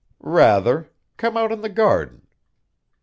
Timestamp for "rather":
0.23-0.89